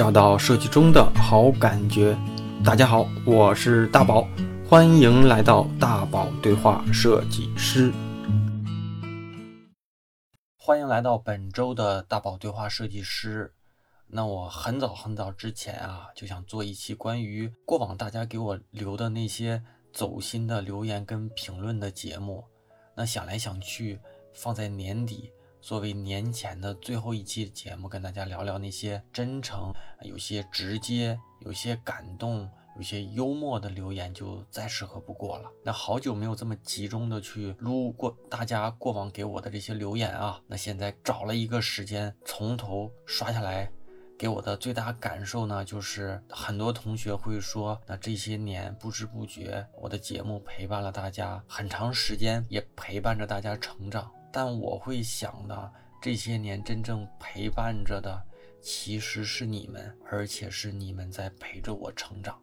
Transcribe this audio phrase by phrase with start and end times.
[0.00, 2.16] 找到设计中的好感觉。
[2.64, 4.26] 大家好，我是大宝，
[4.66, 7.92] 欢迎来到大宝对话设计师。
[10.56, 13.52] 欢迎来到本周的大宝对话设计师。
[14.06, 19.62] 那我很早很早之前啊，就想做一期关于过往大家给我留的那些
[19.92, 22.42] 走心的留言跟评论的节目。
[22.94, 24.00] 那想来想去，
[24.32, 25.30] 放在年底。
[25.60, 35.50] 作为年前的最后一期节目，跟大家聊聊那些真诚、有些直接、有些感动、有些幽默的留言，就再适合不过了。
[35.62, 43.70] 那好久没有这么集中的去撸过大家过往给我的这些留言啊，那现在找了一个时间从头刷下来，
[44.18, 54.10] 给我的最大感受呢，就是很多同学会说，那这些年不知不觉，我的节目陪伴了大家很长时间，也陪伴着大家成长。
[54.32, 55.70] 但我会想呢，
[56.00, 58.22] 这些年真正陪伴着的
[58.60, 62.40] 其实是你们，而且是你们在陪着我成长。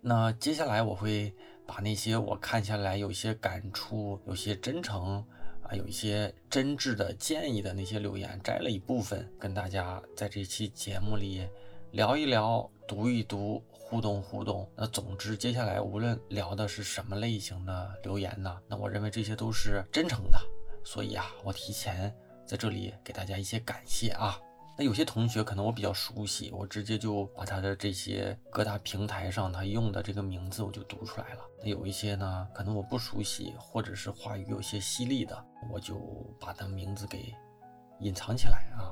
[0.00, 1.34] 那接下来我会
[1.66, 5.24] 把那些我看下来有些感触、有些真诚
[5.62, 11.46] 啊、有一些真挚的建议的那些留言摘了一部分，跟大家在这期节目里
[11.92, 14.68] 聊一聊、读一读、互动互动。
[14.74, 20.40] 那总之，接下来无论聊的是什么类型的留言呢，那我认为这些都是真诚的。
[20.84, 22.14] 所以啊，我提前
[22.46, 24.38] 在这里给大家一些感谢啊。
[24.78, 31.40] 那有些同学可能我比较熟悉，我直接就把他的这些各大平台上他用的这个名字我就读出来了。
[31.62, 35.96] 那有一些呢，可能我不熟悉，或者是话语有些犀利的，我就
[36.40, 37.34] 把他名字给
[37.98, 38.88] 隐藏起来啊。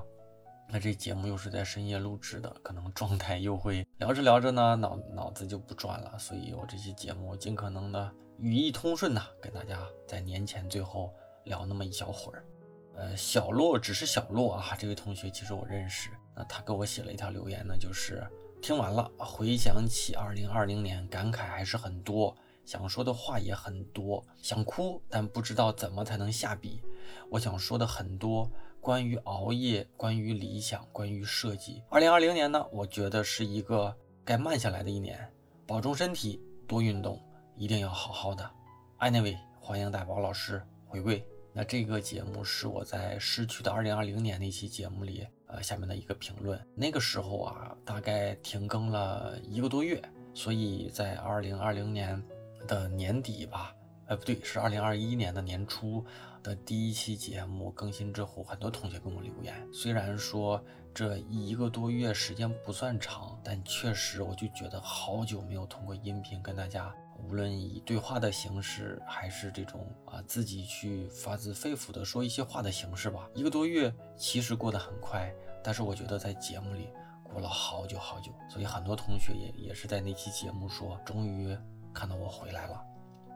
[0.68, 6.18] 那这节目又是在深夜录制的，可能状态又会聊着聊着呢，脑脑子就不转了。
[6.18, 11.10] 所以我这期节目尽可能的语义通顺呐，给大家在年前最后。
[11.48, 12.44] 聊那么一小会儿，
[12.94, 16.10] 呃，小洛只是小洛啊，这位同学其实我认识。
[16.36, 18.24] 那他给我写了一条留言呢，就是
[18.62, 26.80] 听完了，回想起二零二零年，感慨还是很多，想说的话也很多，想哭，但不知道怎么才能下笔。
[27.30, 28.48] 我想说的很多，
[28.80, 31.82] 关于熬夜，关于理想，关于设计。
[31.88, 35.18] 二零二零年呢，我觉得是一个该慢下来的一年，
[35.66, 37.20] 保重身体，多运动，
[37.56, 38.48] 一定要好好的。
[39.00, 41.24] Anyway，欢迎大宝老师回归。
[41.58, 46.56] 那这个节目是我在失去的二零二零年那期节目里，呃，下面的一个评论。
[46.72, 50.00] 那个时候啊，大概停更了一个多月，
[50.32, 52.22] 所以在二零二零年
[52.68, 53.74] 的年底吧，
[54.06, 56.06] 呃，不对，是二零二一年的年初
[56.44, 59.52] 的第一期节目更新之后，很多同学给我留言。
[59.72, 60.64] 虽然说
[60.94, 66.94] 这一个多月时间不算长，但确实我就觉得好久没有通过音频跟大家。
[67.18, 76.88] 无论以对话的形式，还是这种啊自己去发自肺腑的说一些话的形式吧，一个多月其实过得很快，但是我觉得在节目里
[77.24, 81.56] 过了好久好久，所以很多同学也也是在那期节目说，终于
[81.92, 82.80] 看到我回来了。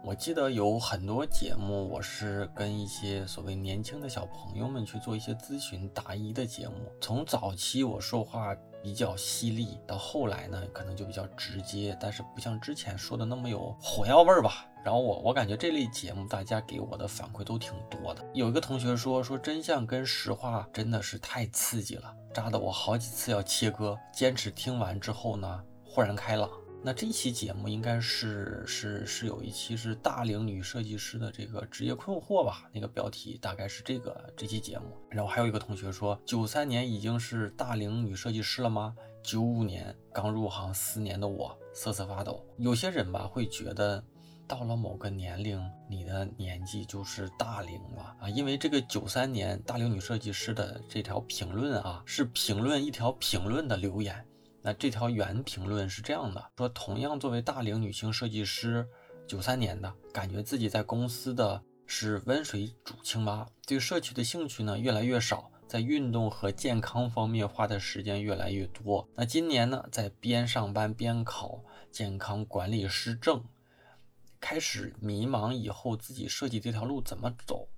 [0.04, 8.56] 我记得有很多节目，我是跟一些所谓年轻的小朋友们去做一些咨询答疑的节目，从早期我说话。
[8.82, 14.66] 比较犀利，到后来呢，可能就比较直接，但是不像之前说的那么有火药味儿吧。
[14.84, 18.24] 然后我我感觉这类节目大家给我的反馈都挺多的。
[18.34, 23.96] 有一个同学说说真相跟实话真的是太刺激了，扎的我好几次要切割。
[24.12, 26.50] 坚持听完之后呢，豁然开朗。
[26.84, 32.68] 那这期节目应该是是是有一期是大龄女设计师的这个职业困惑吧？
[32.72, 34.86] 那个标题大概是这个这期节目。
[35.08, 38.96] 然后还有一个同学说，九三年已经是大龄女设计师了吗？
[39.22, 42.44] 九五年刚入行四年的我瑟瑟发抖。
[42.58, 44.02] 有些人吧会觉得，
[44.48, 54.26] 到了某个年龄，你的年纪就是大龄了啊，因为这个九三年大龄女设计师的这条评论啊，是评论一条评论的留言。
[54.62, 58.88] 那这条原评论是这样的：说同样作为大龄女性设计师，
[59.26, 69.08] 九三年的，感觉自己在公司的是温水煮青蛙，对社区的兴趣呢越来越少，在运动和健康方面花的时间越来越多。
[69.16, 73.44] 那今年呢，在边上班边考健康管理师证，
[74.38, 77.68] 开始迷茫以后自己设计这条路怎么走，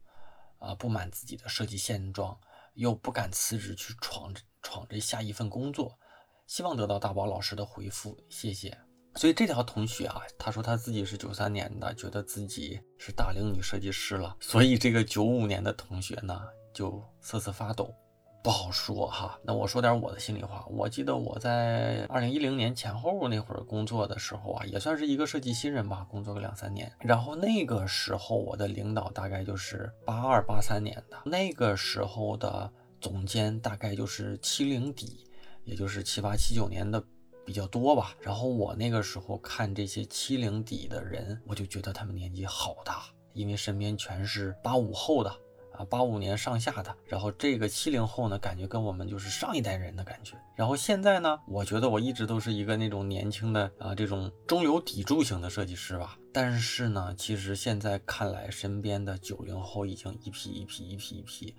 [0.59, 2.39] 啊，不满自己的设计现状，
[2.75, 5.99] 又不敢辞职去闯闯这下一份工作。
[6.47, 8.77] 希望得到大宝老师的回复，谢谢。
[9.17, 14.37] 所以这条同学啊，他说他自己是九三年的，觉得自己是大龄女设计师了。
[14.41, 16.43] 所以这个九五年的同学呢，
[16.73, 17.95] 就瑟瑟发抖，
[18.43, 19.39] 不好说哈。
[19.45, 26.93] 那我说点我的心里话，我记得我在二零一零年前后那会儿工作的时候啊，也算是一个设计新人吧，工作个两三年。
[26.99, 32.69] 然后那个时候我的领导大概就是八二八三年的，那个时候的
[33.01, 35.25] 总监大概就是七零底。
[35.65, 37.03] 也就是七八七九年的
[37.45, 38.15] 比较多吧。
[38.21, 45.35] 然后我那个时候看这些七零底的人，我就觉得他们年纪好大，因为身边全是八五后的。
[45.77, 50.37] 啊，八五年上下的，然后这个七零后呢，感觉跟我们就是上一代人的感觉。
[50.55, 56.17] 然后现在呢，我觉得我一直都是一个那种年轻的啊，这种中流砥柱型的设计师吧。
[56.33, 61.57] 但是呢，其实现在看来，身边的九零后已经一批一批一批一批。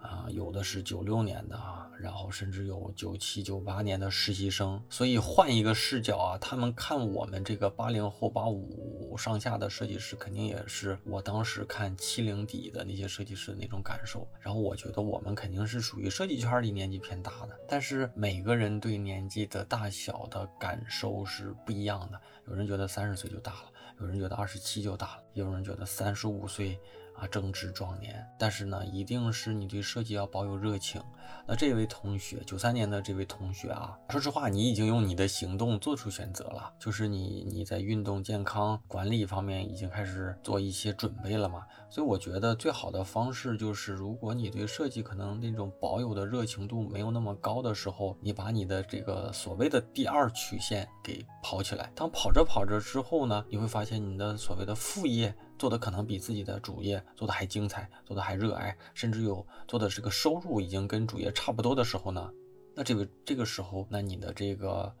[0.00, 14.26] 啊，有的是九六年的啊，然后甚至有九七、九八年的实习生，所以换一个视角啊，他们看我们这个八零后、八五上下的设计师，肯定也是我当时看七零底的那些设计师的那种感受。
[14.40, 22.20] 然后我觉得我们肯定是属于设计圈里年纪偏大的，但是每个人对年纪的大小的感受是不一样的。
[22.48, 23.64] 有人觉得三十岁就大了，
[24.00, 26.80] 有人觉得二十七就大了，也有人觉得三十五岁。
[27.20, 31.02] 啊，正值壮年，但是呢，一定是你对设计要保有热情。
[31.46, 41.64] 那这位同学，九三年的这位同学啊，说实话，你已经用你的行动做出选择了，就是你你在运动健康管理方面已经开始做一些准备了嘛。
[41.88, 51.90] 所以我觉得最好的方式就是，如果你对设计可能那种保有的热情度没有那么高的时候，你把你的这个所谓的第二曲线给跑起来。
[51.96, 55.34] 当跑着跑着之后呢，你会发现你的所谓的副业。
[55.60, 62.32] 做的可能比自己的主业做的还精彩，做的还热爱，甚至有做的这个收入已经跟主也差不多的时候呢，
[62.74, 64.92] 那这个这个时候，那你的这个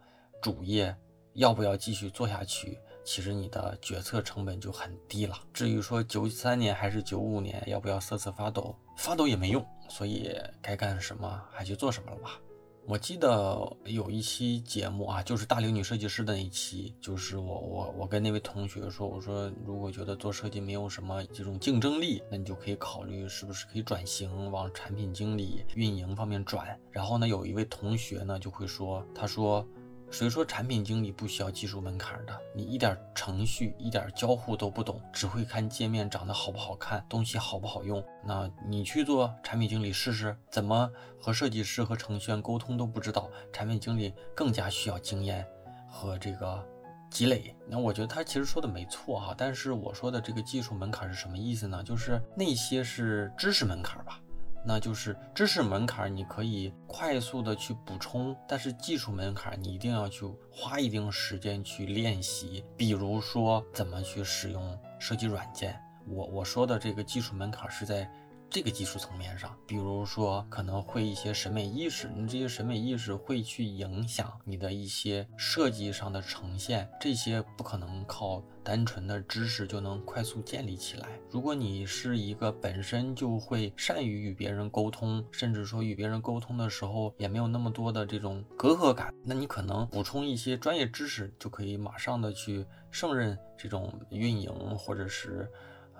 [0.42, 0.94] 主业
[1.34, 2.78] 要不要继续做下去？
[3.02, 5.34] 其实你的决策成本就很低了。
[5.54, 10.30] 至于说九三年还是九五年要不要瑟瑟发抖，发抖也没用，所以
[10.60, 12.38] 该干什么还去做什么了吧。
[12.86, 26.76] 我记得有一期节目啊，就是大龄女设计师的那一期，就是我我我跟那位同学说，我说如果觉得做设计没有什么这种竞争力，那你就可以考虑是不是可以转型往产品经理、运营方面转。
[26.90, 29.64] 然后呢，有一位同学呢就会说，他说。
[30.10, 32.36] 谁说产品经理不需要技术门槛的？
[32.52, 40.90] 你一点程序、一点交互都不懂，只会看界面长得好不好看，东西好不好用，那你去做产品经理试试，怎么
[41.20, 45.46] 和设计师和程序员沟通都不知道，产品经理更加需要经验
[45.88, 46.60] 和这个
[47.08, 47.54] 积累。
[47.68, 51.84] 那我觉得他其实说的没错哈，但是我说的这个技术门槛是什么意思呢？
[51.84, 54.20] 就是那些是知识门槛吧。
[54.64, 62.64] 那就是知识门槛，你可以快速的去补充，但是技术门槛你一定要去花一定时间去练习。
[62.76, 68.10] 比如说怎么去使用设计软件，我我说的这个技术门槛是在。
[68.50, 81.06] 这个技术层面上，比如说可能会一些审美意识，你这些审美意识会去影响你的一些设计上的呈现，这些不可能靠单纯的知识就能快速建立起来。
[81.30, 95.48] 如果你是一个本身就会善于与别人沟通，甚至说与别人沟通的时候也没有那么多的这种隔阂感，那你可能补充一些专业知识就可以马上的去胜任这种运营或者是。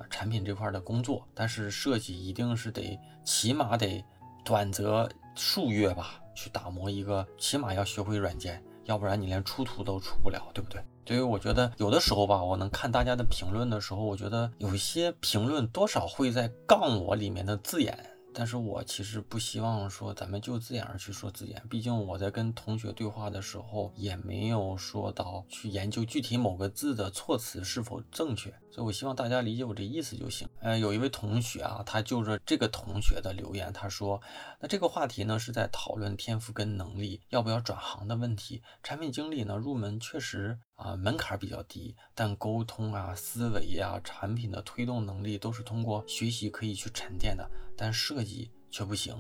[0.09, 4.05] 产品这块的工作，但是设计一定是得起码得
[4.45, 10.83] 短则数月吧，去打磨一个，起码要学会软件，要不然你连出图都出不了，对不对？
[11.07, 17.99] 所以我觉得有的时候吧，我能看大家的评论的时候，我觉得有些评论多少会在杠我里面的字眼。
[18.33, 30.49] 但是我其实不希望说咱们就字眼儿去说字眼，毕竟我在跟同学对话的时候也没有说到去研究具体某个字的措辞是否正确，所以我希望大家理解我这意思就行。
[30.61, 34.21] 呃，有一位同学啊，他就着这个同学的留言，他说，
[34.61, 38.63] 那这个话题呢是在讨论天赋跟能力要不要转行的问题。
[38.83, 47.49] 产品经理呢入门确实啊门槛比较低，但沟通啊、思维呀、产品的推动能力都是通过学习可以去沉淀的。
[47.77, 49.15] 但设计却不行，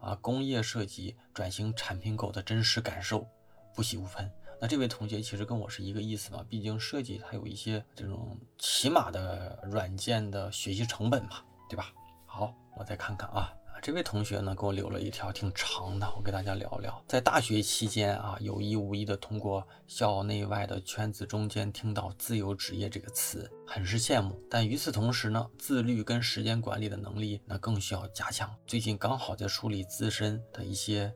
[0.00, 3.26] 啊，工业设计转型产品狗的真实感受
[3.74, 4.30] 不喜勿喷。
[4.60, 11.92] 那这位同学其实跟我是一个意思嘛，毕竟设计它有一些这种起码的软件的学习成本嘛，对吧？
[12.26, 13.52] 好，我再看看啊。
[13.80, 17.02] 这位同学呢，给我留了一条挺长的，我给大家聊聊。
[17.06, 24.40] 在大学期间啊，有意无意的通过校内外的圈子中间听到“自由职业”这个词，很是羡慕。
[24.50, 28.52] 但与此同时呢，自律跟时间管理的能力那更需要加强。
[28.66, 31.12] 最近刚好在梳理自身的一些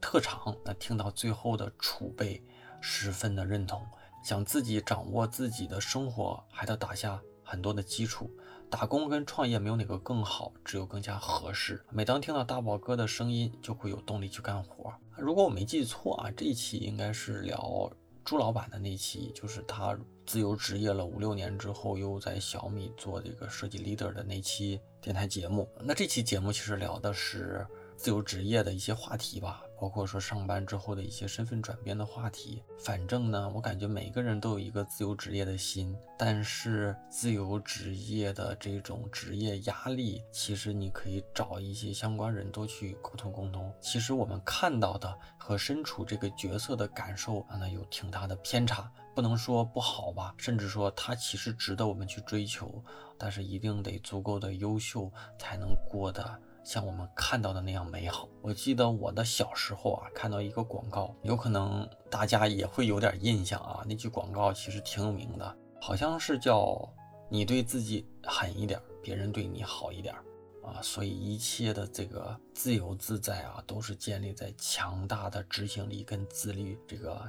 [0.00, 2.42] 特长，那听到最后的储备，
[2.80, 3.84] 十分的认同。
[4.24, 8.30] 想自己掌握自己的生活，还得打下很多的基础。
[8.72, 11.84] 打工跟创业没有哪个更好，只有更加合适。
[11.90, 14.90] 每当听到大宝哥的声音，就会有动力去干活。
[15.18, 17.92] 如果我没记错啊，这一期应该是聊
[18.24, 25.68] 朱老板的那期，就是他自由职业了五六年之后，又在小米做这个设计 leader 的那期电台节目。
[25.78, 29.62] 那这期节目其实聊的是自由职业的一些话题吧。
[29.82, 32.62] 包括说上班之后的一些身份转变的话题。
[32.78, 43.74] 反正呢，我感觉每个人都有一个自由职业的心，但是自由职业的这种职业压力，其实你可以找一些相关人多去沟通沟通。
[43.80, 48.88] 其实我们看到的和身处这个角色的感受啊，那有挺大的偏差。
[49.16, 52.82] 不能说不好吧，甚至说它其实值得我们去追求，
[53.18, 58.28] 但是一定得足够的优秀，才能过得像我们看到的那样美好。
[58.40, 63.84] 我记得我的小时候啊，看到一个广告，有可能大家也会有点印象啊。
[63.86, 66.88] 那句广告其实挺有名的，好像是叫
[67.28, 70.14] “你对自己狠一点，别人对你好一点”，
[70.62, 77.20] 啊，所以一切的这个自由自在啊，都是建立在强大的执行力跟自律这个。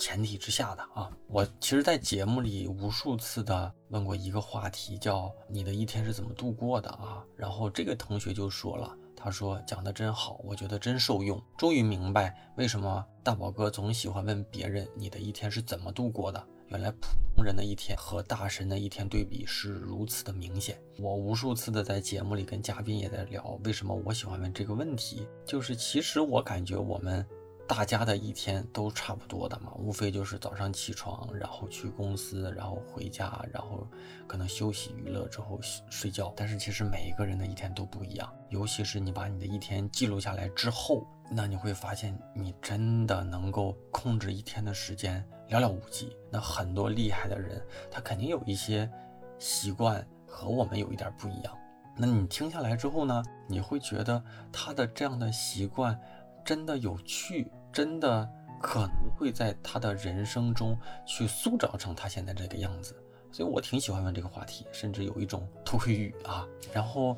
[0.00, 7.22] 前提之下的啊，我其实，在节目里无数次的问过一个话题，叫你的一天是怎么度过的啊？
[7.36, 16.42] 然后这个同学就说了，他说讲的真好，我觉得真受用，终于明白为什么大宝哥总喜欢问别人你的一天是怎么度过的。
[16.68, 20.80] 原来普通人的一天和大神的一天对比是如此的明显。
[20.98, 27.26] 我无数次的在节目里跟嘉宾也在聊，为什么我喜欢问这个问题，就是其实我感觉我们。
[27.70, 33.86] 大家的一天都差不多的嘛，无非就是早上起床，然后去公司，然后回家，然后
[34.26, 35.56] 可能休息娱乐之后
[35.88, 36.32] 睡觉。
[36.36, 46.16] 但是其实每一个人的一天都不一样，尤其是你把你的一天记录下来之后，那你会发现你真的能够控制一天的时间寥寥无几。
[46.28, 48.90] 那很多厉害的人，他肯定有一些
[49.38, 51.56] 习惯和我们有一点不一样。
[51.96, 55.96] 那你听下来之后呢，你会觉得他的这样的习惯
[56.44, 57.48] 真的有趣。
[57.72, 58.28] 真的
[58.60, 62.94] 可能会在他的人生中去塑造成他现在这个样子，
[63.30, 66.46] 所以我挺喜欢问这个话题，甚至有一种偷窥欲啊。
[66.72, 67.16] 然后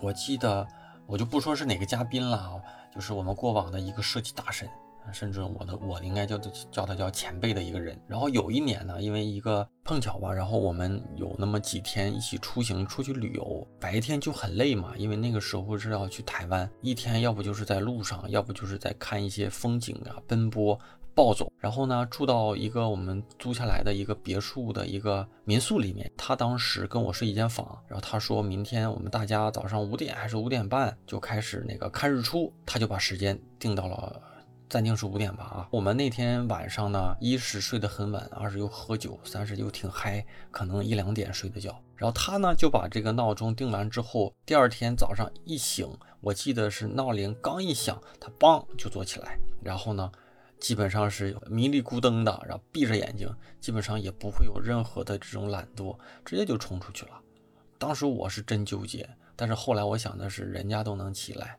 [0.00, 0.66] 我记得，
[1.06, 2.62] 我就不说是哪个嘉宾了，
[2.94, 4.68] 就是我们过往的一个设计大神。
[5.12, 6.38] 甚至我的我应该叫
[6.70, 7.98] 叫他叫前辈的一个人。
[8.06, 20.78] 然后有一年呢，因为一个碰巧吧，然后我们有那么几天一起出行出去旅游，白天就很累嘛，因为那个时候是要去台湾，一天要不就是在路上，要不就是在看一些风景啊，奔波
[21.14, 21.50] 暴走。
[21.58, 34.20] 然后呢，住到一个我们租下来的一个别墅的一个民宿里面，他当时跟我睡一间房，然后他说明天我们大家早上五点还是五点半就开始那个看日出，他就把时间定到了。
[34.68, 41.80] 暂定是五点吧啊，我们那天晚上呢，一是睡得很晚，二是又喝酒，三是又挺嗨，可能一两点睡的觉。
[41.94, 45.88] 然后他呢就把这个闹钟定完之后，第二天早上一醒，
[46.20, 50.10] 我记得是闹铃刚一响，他梆就坐起来，然后呢，
[50.58, 57.12] 基本上是迷离咕噔的，然后闭着眼睛，基本上也不会有任何的这种懒惰，直接就冲出去了。
[57.78, 61.56] 当时我是真纠结，但是后来我想的是，人家都能起来，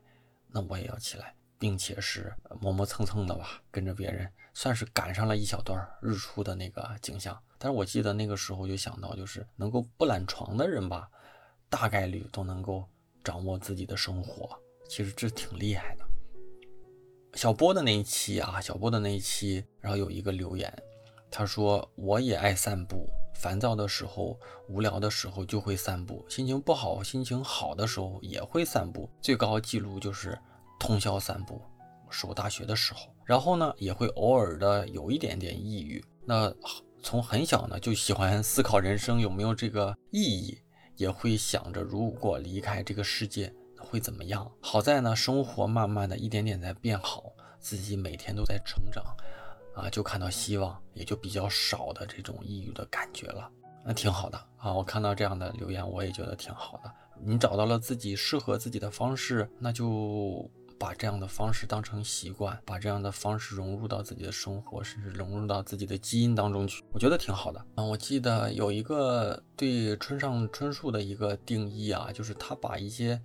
[0.50, 1.34] 那我也要起来。
[1.58, 7.36] 并且是磨磨蹭蹭的吧，跟着别人，算是赶上了一小段日出的那个景象。
[7.58, 11.08] 但是我记得那个时候就想到，就是能够不懒床的人吧，
[11.68, 12.88] 大概率都能够
[13.24, 14.48] 掌握自己的生活。
[14.88, 16.04] 其实这挺厉害的。
[17.34, 20.72] 小波的那一期啊，小波的那一期，然后有一个留言，
[21.30, 24.38] 他说我也爱散步，烦躁的时候、
[24.68, 30.38] 无聊的时候就会散步，心情不好、心情好的时候也会散步，最高记录就是。
[30.78, 31.60] 通宵散步，
[32.08, 36.02] 是我大学的时候，然后呢，也会偶尔的有一点点抑郁。
[36.24, 36.52] 那
[37.02, 40.58] 从很小呢，就喜欢思考人生有没有这个意义，
[40.96, 44.50] 也会想着如果离开这个世界会怎么样。
[44.60, 47.24] 好在呢，生活慢慢的一点点在变好，
[47.58, 49.04] 自己每天都在成长，
[49.74, 53.50] 啊，就看到希望，也就比较少的这种抑郁的感觉了。
[53.84, 56.92] 那挺好的啊，我看到这样的留言，我也觉得挺好的。
[57.20, 60.50] 你找到了自己适合自己的方式，那就。
[60.78, 67.82] 把这样的方式当成习惯，把这样的方式融入到自己的生活，甚至融入到自己的基因当中去，我觉得挺好的啊。
[67.82, 73.20] 我记得有一个对村上春树的一个定义啊，就是他把一些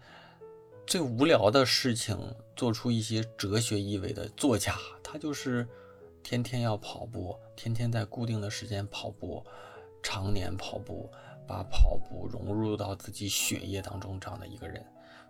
[0.87, 2.17] 最无聊的事情
[2.55, 4.75] 做出一些哲学意味的作家。
[5.03, 5.67] 他就是
[6.23, 9.45] 天天要跑步，天天在固定的时间跑步，
[10.01, 11.07] 常年跑步，
[11.47, 14.83] 把跑步融入到自己血液当中这样的一个人。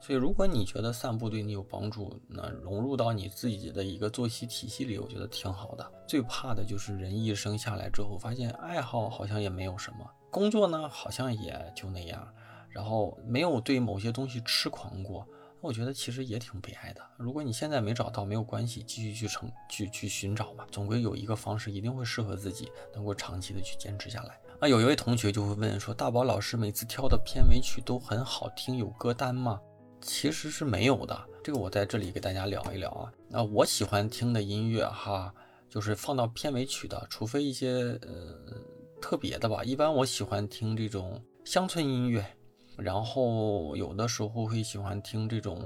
[0.05, 5.91] 所以，如果你觉得散步对你有帮助，那融入到你自己的一个作息体系里，我觉得挺好的。
[6.05, 12.27] 最怕的就是人一生下来之后，发现爱好好像也没有什么，工作呢好像也就那样，
[12.67, 15.25] 然后没有对某些东西痴狂过。
[15.61, 17.01] 我觉得其实也挺悲哀的。
[17.15, 24.37] 如果你现在没找到，没有关系，继续去成去去寻找吧，总归有一个方式一定会适合自己，能够长期的去坚持下来。
[24.59, 29.61] 那有一位同学就会问说：“大宝老师每次挑的片尾曲都很好听，有歌单吗？”
[30.03, 31.29] 其实是没有的。
[31.41, 33.11] 这个我在这里给大家聊一聊啊。
[33.29, 35.33] 那我喜欢听的音乐哈，
[35.69, 38.37] 就是放到片尾曲的，除非一些呃
[39.01, 39.63] 特别的吧。
[39.63, 42.23] 一般我喜欢听这种乡村音乐，
[42.77, 45.59] 然后有的时候会喜欢听这种，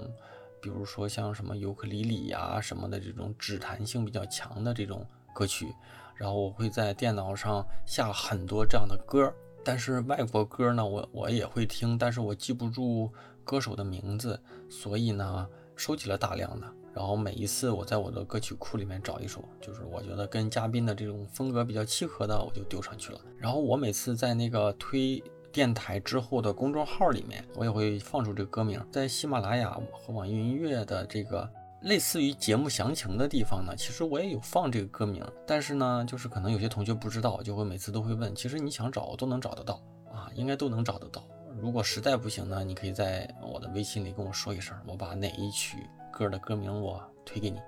[0.62, 5.74] 比如说像什么尤克里里呀什么的这种指弹性比较强的这种歌曲。
[6.15, 9.32] 然后我会在电脑上下很多这样的歌，
[9.63, 13.12] 但是外国歌呢，我我也会听，但是我记不住
[13.47, 14.37] 歌手的名字，
[14.69, 16.67] 所以呢，收集了大量的。
[16.93, 23.21] 然后每一次我在我的歌曲库里面找一首，就是我觉得跟嘉宾的这种风格比较契合的，我就丢上去了。
[23.37, 31.49] 然后我每次在那个推电台之后的公众号里面，我也会放出这个歌名，在喜马拉雅和网易云音乐的这个。
[31.83, 38.33] 类似于节目详情的地方呢，其实我也有放这个歌名，但是呢，就是可能有些同学不知道，就会每次都会问。
[38.33, 39.79] 其实你想找都能找得到
[40.11, 41.23] 啊，应该都能找得到。
[41.59, 47.59] 如果实在不行呢，你可以在我的微信里跟我说一声，我把哪一曲歌的歌名我推给你。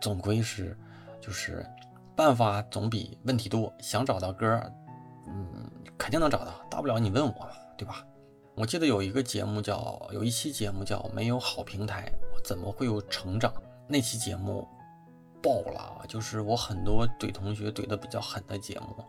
[0.00, 0.76] 总归是，
[1.20, 1.64] 就是
[2.16, 3.72] 办法总比问题多。
[3.78, 4.60] 想找到歌，
[5.28, 8.04] 嗯，肯定能找到，大不了你问我嘛，对吧？
[8.54, 12.12] 我记得有一个节目叫，有一期节目叫《没有好平台》。
[12.44, 13.52] 怎么会有成长？
[13.86, 14.66] 那期节目
[15.40, 19.04] 爆了，就是我很多怼同学怼的比较狠的节目，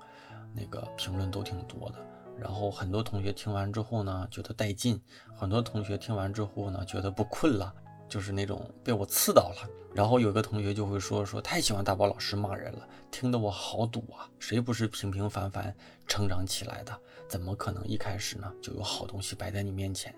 [0.54, 1.96] 那个评论都挺多的。
[2.44, 4.98] 然后很多同学听完之后呢，觉得带劲；
[5.34, 7.74] 很多同学听完之后呢，觉得不困了，
[8.10, 9.70] 就是那种被我刺到了。
[9.94, 14.28] 然后有个同学就会说说太喜欢大宝老师骂人了，听得我好堵啊！
[14.40, 15.74] 谁不是平平凡凡
[16.06, 16.92] 成长起来的？
[17.30, 20.14] 怎么可能一开始呢就有好东西摆在你面前？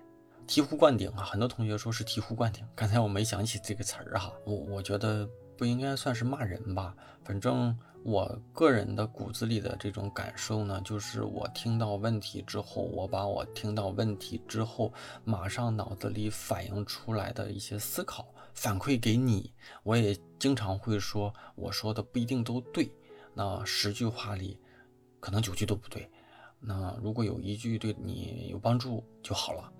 [0.48, 1.22] 醍醐灌顶啊！
[1.22, 4.32] 很多同学说是醍醐灌顶，刚才我没想起这个词儿哈。
[4.44, 6.92] 我我觉得不应该算是骂人吧。
[7.22, 14.92] 反正我个人的骨子里的这种感受呢，就是我听到问题之后，我把我听到问题之后
[15.24, 19.52] 马上脑子里反映出来的一些思考反馈给你。
[19.82, 22.88] 我也经常会说，我说的不一定都对。
[23.34, 24.56] 那十句话里，
[25.18, 26.08] 可能九句都不对。
[26.60, 29.72] 那如果有一句对你有帮助就好了。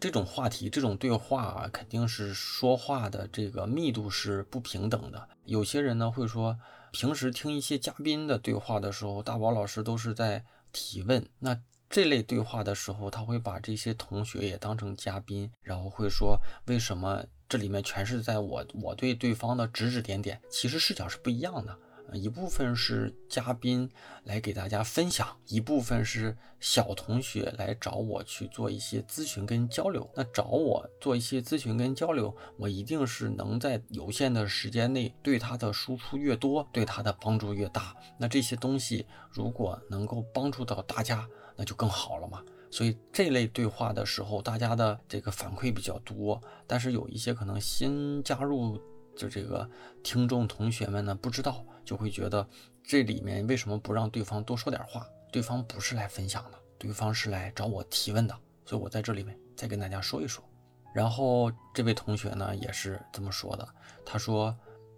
[0.00, 5.28] 这种话题，这种对话啊，肯定是说话的这个密度是不平等的。
[5.44, 6.58] 有些人呢会说，
[6.98, 11.28] 平时听一些嘉宾的对话的时候，大宝老师都是在提问。
[11.40, 20.40] 那这类对话的时候，他会把这些同学也当成嘉宾，然后会说，为什么这里面全是在我我对对方的指指点点？
[20.48, 21.78] 其实视角是不一样的。
[22.12, 23.90] 一部分是嘉宾
[24.24, 30.08] 来给大家分享，一部分是小同学来找我去做一些咨询跟交流。
[30.14, 37.94] 那找我做一些咨询跟交流，我一定是能在有限的时间内对他的输出越多，对他的帮助越大。
[38.18, 42.42] 那这些东西如果能够帮助到大家，那就更好了嘛。
[42.70, 48.80] 所以这类对话的时候，大家的这个反馈比较多，但是有一些可能新加入。
[49.16, 49.66] 就这个
[50.02, 52.46] 听众同学们呢，不知道就会觉得
[52.84, 55.06] 这里面为什么不让对方多说点话？
[55.32, 58.36] 对方不是来分享的，对方是来找我提问的。
[58.66, 60.44] 所以我在这里面再跟大家说一说。
[60.92, 63.66] 然后这位同学呢也是这么说的，
[64.04, 64.56] 他说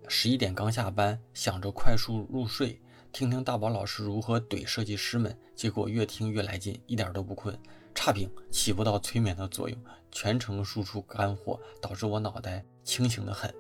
[0.09, 2.81] 十一点刚下班，想着快速入睡，
[3.13, 7.59] 听听大宝老师如何怼设计师们，结果越听越来劲，一点都不困。
[7.95, 9.77] 差评起不到催眠的作用，
[10.13, 13.53] 全程输出干货，导致我脑袋清醒的很。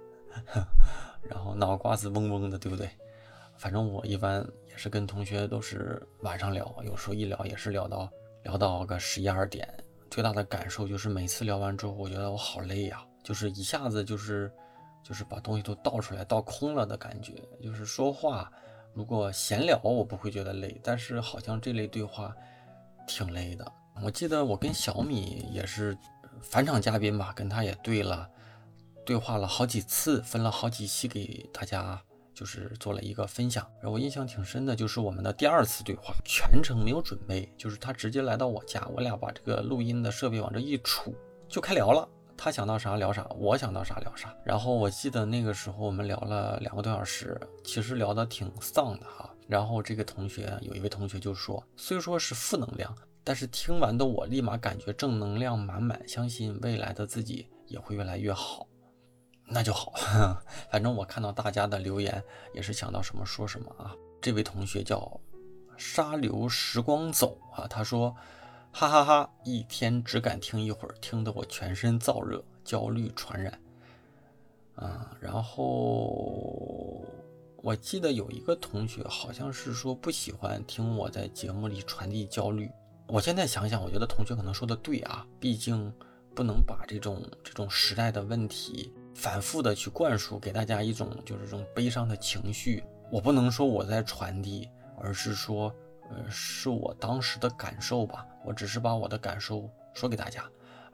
[1.28, 2.88] 然后脑瓜子嗡嗡的，对不对？
[3.58, 8.08] 反正我一般也是跟同学都是晚上聊，有时候一聊也是聊到
[8.44, 9.68] 聊到个十一二点。
[10.10, 14.50] 最大的感受就是每次聊完之后，我觉得我好累呀，就是一下子就是
[15.02, 17.34] 就是把东西都倒出来，倒空了的感觉。
[17.62, 18.50] 就是说话，
[18.94, 22.34] 如果闲聊我不会觉得累，但是好像这类对话
[23.06, 23.70] 挺累的。
[24.02, 25.98] 我记得我跟小米也是
[26.40, 28.30] 返场嘉宾吧，跟他也对了。
[29.04, 32.00] 对话了好几次，分了好几期给大家，
[32.38, 33.66] 就是做了一个分享。
[33.80, 41.12] 然后我印象挺深的，就是我们的第二次对话，全程没有准备，就是他直接来到我家，我俩把这个录音的设备往这一杵，
[41.48, 42.08] 就开聊了。
[42.36, 44.32] 他想到啥聊啥，我想到啥聊啥。
[44.44, 49.28] 然后我记得那个时候我们聊了两个多小时，其实聊得挺丧的哈。
[49.48, 58.67] 然后这个同学有一位同学就说，虽说是负能量，但是听完的我立马感觉正能量满满，相信未来的自己也会越来越好。
[59.50, 59.92] 那就好，
[60.70, 63.94] 反正我看到大家的留言也是想到什么说什么啊。
[64.20, 65.20] 这位同学叫
[65.76, 68.14] 沙流时光走啊，他说
[68.70, 73.58] 哈哈哈，一天只敢听一会儿，听得我全身燥热，焦虑传染。
[74.76, 77.02] 啊，然后
[77.62, 82.70] 我记得有一个同学好像是说不喜欢听我在节目里传递焦虑。
[83.06, 85.90] 我现在想想，我觉得同学可能说的对啊，毕竟。
[86.34, 92.84] 不能把这种这种时代的问题反复的去灌输给大家一种就是这种悲伤的情绪。
[93.10, 95.74] 我不能说我在传递，而是说，
[96.08, 98.24] 呃，是我当时的感受吧。
[98.44, 100.44] 我只是把我的感受说给大家，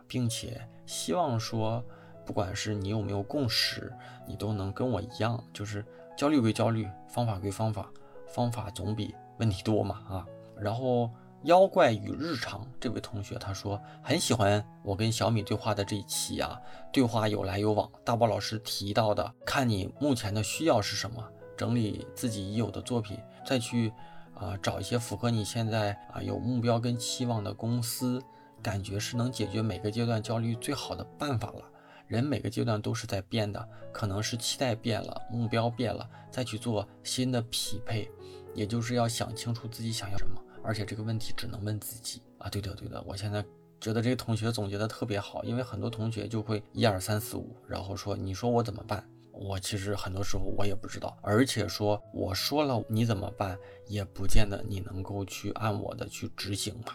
[0.09, 1.85] 并且希望说，
[2.25, 3.93] 不管是你有没有共识，
[4.27, 5.85] 你都能跟我一样，就是
[6.17, 7.91] 焦虑归焦虑，方法归方法，
[8.27, 10.27] 方法总比问题多嘛啊。
[10.59, 11.11] 然后
[11.45, 16.59] 妖怪与日常这位同学他说很喜欢我跟小米对话的这一期啊，
[16.91, 17.91] 对话有来有往。
[18.03, 21.23] 大宝老师提到的，看你目前的需要是什么。
[21.57, 23.93] 整理自己已有的作品，再去
[24.35, 28.23] 啊找一些符合你现在啊有目标跟期望的公司，
[28.63, 31.63] 感觉是能解决每个阶段焦虑最好的办法了。
[32.07, 38.11] 人每个阶段都是在变的，可能是期待变了，目标变了，再去做新的匹配，
[38.55, 40.41] 也就是要想清楚自己想要什么。
[40.65, 42.49] 而且这个问题只能问自己啊。
[42.49, 43.45] 对的对的，我现在
[43.81, 49.07] 觉得这个同学总结的特别好，因为很多同学就会一二三四五，然后说你说我怎么办？
[49.31, 56.95] 我其实很多时候我也不知道，而且说我说了你怎么办，也不见得你能够去按我的去执行嘛。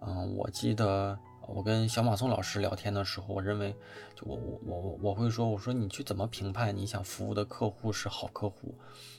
[0.00, 3.76] 嗯，我记得我跟小马宋老师聊天的时候，我认为
[4.14, 8.74] 就我我我我会说，我说你去怎么评判你想服务的客户是好客户？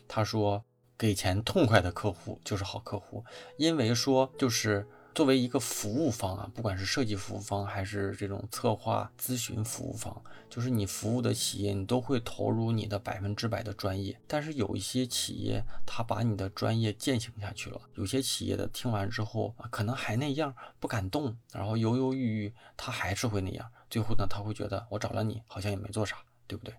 [0.08, 0.63] 他说
[0.97, 3.23] 给钱痛快的客户就是好客户，
[3.57, 4.88] 因为说就是。
[5.15, 14.21] 作为一个服务方啊，不管是设计服务方还是这种策划咨询服务方，就是你服务的企业，你都会投入你的百分之百的专业。
[14.27, 23.71] 但是有一些企业，他把你的专业践行下去了；有些企业的听完之后啊，可能还那样不敢动，然后犹犹豫豫，他还是会那样。
[23.89, 26.75] 最后呢，他会觉得我找了你，好像也没做啥，对不对？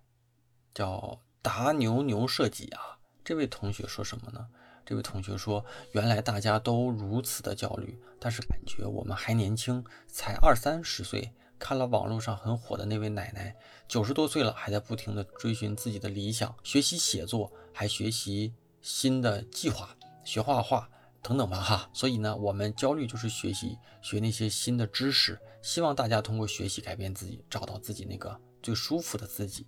[0.72, 2.97] 叫达牛牛设计啊，
[3.28, 4.48] 这位同学说什么呢？
[4.86, 5.62] 这位同学说
[5.92, 11.30] ：“原来大家都如此的焦虑，但是感觉我们还年轻，才二三十岁。
[11.58, 13.54] 看了网络上很火的那位奶奶，
[13.86, 20.88] 九十多岁了，还在不停的追寻自己的理想，学习写作，还学习新的计划，学画画
[21.20, 21.60] 等等吧。
[21.60, 29.66] 哈，所以呢，我们焦虑就是学习学那些新的知识，希望大家通过学习改变自己，找到自己那个最舒服的自己。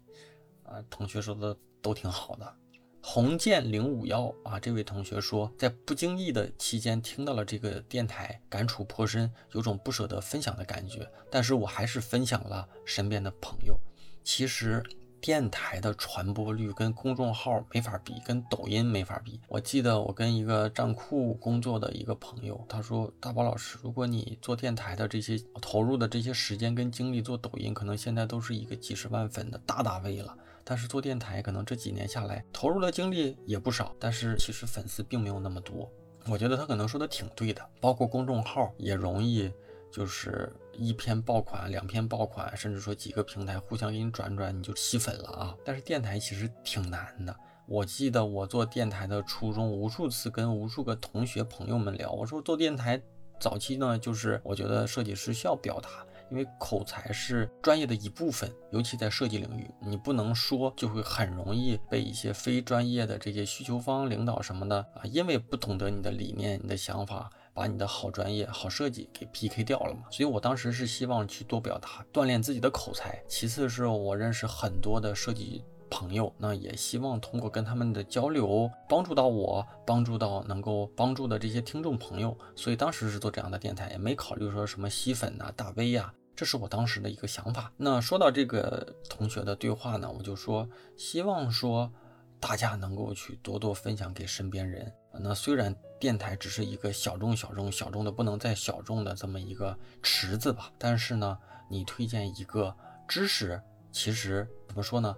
[0.65, 2.57] 啊，同学说的都挺好的。”
[3.03, 11.11] 红剑零五幺啊，这位同学说，在不经意的期间听到了这个电台，感触颇深，有种不舍得分享的感觉。
[11.31, 13.77] 但是我还是分享了身边的朋友。
[14.23, 14.85] 其实
[15.19, 19.41] 电台的传播率跟公众号没法比，跟抖音没法比。
[19.49, 35.91] 我记得我跟一个站库工作的一个朋友，他说：“大宝老师，如果你做电台的这些投入的这些时间跟精力做抖音，可能现在都是一个几十万粉的大大 V 了。”但是做电台，可能这几年下来投入的精力也不少，但是其实粉丝并没有那么多。
[36.27, 39.51] 我觉得他可能说的挺对的，包括公众号也容易，
[39.91, 45.57] 就是一篇爆款、两篇爆款，甚至说几个平台互相给你转转，你就吸粉了啊。
[45.65, 47.35] 但是电台其实挺难的。
[47.67, 53.01] 我记得我做电台的初衷，无数次跟无数个同学朋友们聊，我说做电台
[53.39, 55.89] 早期呢，就是我觉得设计师需要表达。
[56.31, 70.03] 因为口才是专业的一部分，尤其在设计领域，你不能说，就会很容易被一些非专业的这些需求方、领导什么的啊，因为不懂得你的理念、你的想法，把你的好专业、好设计给 PK 掉了嘛。
[70.11, 73.21] 所以我当时是希望去多表达，锻炼自己的口才。
[73.29, 75.65] 其次是我认识很多的设计。
[75.91, 82.37] 朋友，那也希望通过跟他们的交流，帮助到我，帮助到能够帮助的这些听众朋友。
[82.55, 87.73] 所以当时是做这样的电台，也没考虑说什么吸粉呐、大 V 呀，这是我当时的一个想法。
[87.77, 91.91] 那说到这个同学的对话呢，我就说希望说
[92.39, 94.91] 大家能够去多多分享给身边人。
[95.13, 101.37] 那虽然电台只是一个小众、小众、小众的不能再小众的这么一个池子吧，但是呢，
[101.69, 102.75] 你推荐一个
[103.09, 105.15] 知识，其实怎么说呢？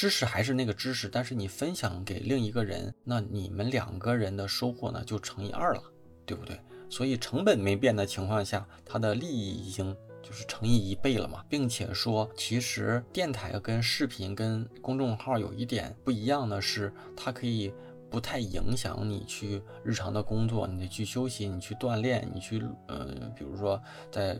[0.00, 5.82] 知识还是那个知识，但是你分享给另一个人，那你们两个人的收获呢就乘以二了，
[6.24, 6.58] 对不对？
[6.88, 17.70] 所以成本没变的情况下，它的利益已经就是乘以一倍了嘛，并且说，其实电台跟视频跟公众号有一点不一样的是，它可以
[18.08, 23.04] 不太影响你去日常的工作，你去休息，你去锻炼，你去呃，
[23.36, 23.78] 比如说
[24.10, 24.34] 在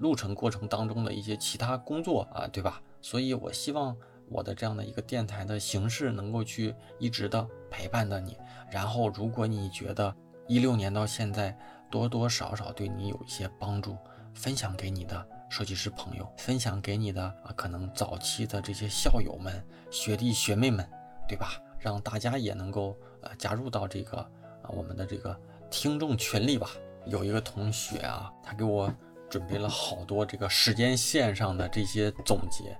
[0.00, 2.82] 路程过程当中的一些其他工作啊，对吧？
[3.00, 3.96] 所以我希望。
[4.28, 8.36] 我的这样的一个电台的形式，能够去一直的陪伴着你。
[8.70, 10.14] 然后，如果你觉得
[10.46, 11.56] 一六年到现在
[11.90, 13.96] 多多少少对你有一些帮助，
[14.32, 20.88] 分享给你的设计师朋友，分享给你的啊，可能早期的这些校友们、学弟学妹们，
[21.28, 21.60] 对吧？
[21.78, 25.38] 让大家也能够呃加入到这个啊我们的这个
[25.70, 26.70] 听众群里吧。
[27.06, 28.92] 有一个同学啊，他给我。
[29.30, 32.78] 准备了好多这个时间线上的这些总结。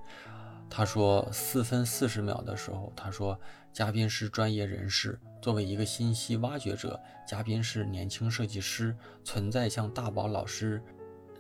[0.69, 3.39] 他说四分四十秒的时候，他说
[3.73, 10.83] 嘉宾是专业人士，作为一个信息挖掘者，嘉宾是年轻设计师，存在向大宝老师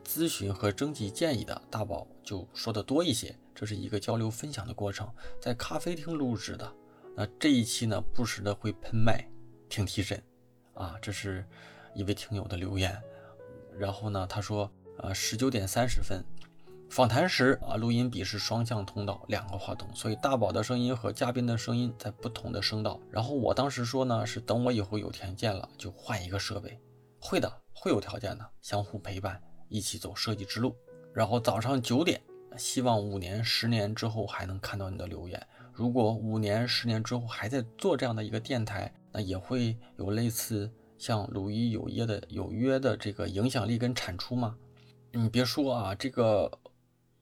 [0.04, 3.34] 咨询和征集建议的，大宝就说的多一些。
[3.54, 5.08] 这是一个交流分享的过程，
[5.40, 6.72] 在咖啡厅录制的。
[7.16, 9.24] 那这一期呢，不时的会喷麦，
[9.68, 10.20] 挺提神
[10.74, 10.96] 啊。
[11.00, 11.44] 这是
[11.94, 13.00] 一位听友的留言。
[13.78, 16.24] 然后呢，他说，呃，十九点三十分。
[16.94, 23.00] 访谈时啊，录音笔是双向通道，两个话筒，所以大宝的声音和嘉宾的声音在不同的声道。
[23.10, 26.78] 然后我当时说呢，是等我以后有条件了就换一个设备。
[27.18, 30.72] 会的，会有条件的，相互陪伴，一起走设计之路。
[31.12, 32.22] 然后早上九点，
[32.56, 35.44] 希望五年、十年之后还能看到你的留言。
[35.72, 44.54] 如果五年、十年之后还在做这样的一个电台，那也会有类似像鲁豫有约的有约的这个影响力跟产出吗？
[45.10, 46.48] 你别说啊，这个。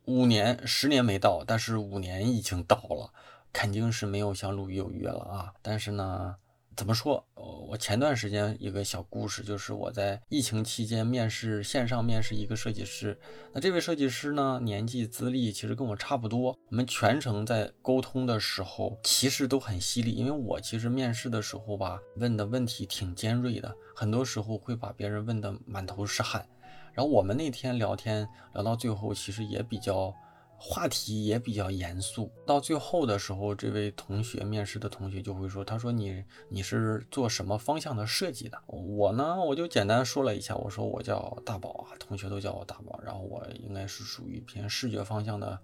[0.06, 3.12] 五年、十年没到，但是五年已经到了，
[3.52, 5.52] 肯定是没有像鲁豫有约了啊。
[5.62, 6.34] 但是呢，
[6.76, 7.24] 怎么说？
[7.68, 13.18] 我前段时间一个小故事，就是我在疫情期间面试线上面试一个设计师。
[13.52, 16.58] 那这位设计师呢，年纪资历其实跟我差不多。
[16.68, 20.10] 我们全程在沟通的时候，其实都很犀利。
[20.10, 26.44] 因为我其实面试的时候吧，问的问题挺尖锐的，很多时候会把别人问的满头是汗。
[26.92, 30.14] 然后我们那天聊天聊到最后，其实也比较
[30.58, 32.30] 话题也比较严肃。
[32.46, 43.00] 到最后的时候，这位同学面试的同学就会说：“他说你你是做什么方向的设计的？”我呢，我就简单说了一下，我说我叫大宝啊，同学都叫我大宝。
[43.02, 45.58] 然后我应该是属于偏视觉方向的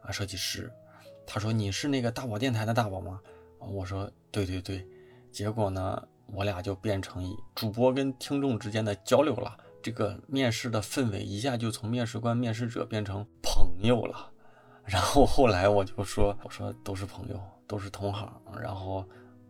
[0.00, 0.72] 啊设计师。
[1.26, 3.20] 他说：“你是那个大宝电台的大宝吗？”
[3.60, 4.86] 我说：“对对对。”
[5.30, 9.58] 结果呢，我俩就变成以主播跟听众之间的交流了。
[9.82, 14.30] 这个面试的氛围一下就从面试官、面试者变成朋友了。
[14.84, 19.04] 然后后来我就说：“我说都是朋友，都是同行，然后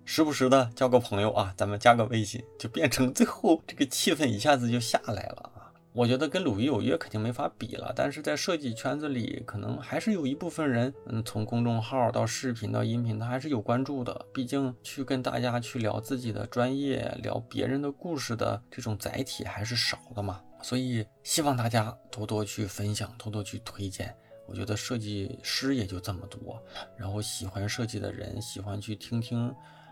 [0.05, 5.53] 时不时的交个朋友啊，咱们加个微信，就变成最后这个气氛一下子就下来了。”
[5.93, 14.27] 我觉得跟鲁豫有约肯定没法比了，但是在设计圈子里，可能还是有一部分人，嗯，从公众号到视频到音频，他还是有关注的。
[14.33, 20.41] 毕竟去跟大家去聊自己的专业、聊别人的故事的这种载体还是少的嘛。
[20.63, 24.15] 所以希望大家多多去分享，多多去推荐。
[24.47, 26.63] 我觉得设计师也就这么多，
[26.97, 29.49] 然后喜欢设计的人，喜欢去听听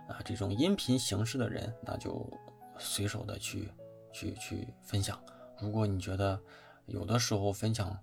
[0.09, 2.31] 啊这种音频形式的人，那就
[2.79, 3.69] 随手的去
[4.13, 5.21] 去去分享。
[5.61, 6.41] 如果你觉得
[6.87, 7.97] 有的时候分享